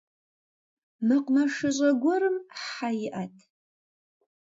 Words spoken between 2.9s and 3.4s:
иӏэт.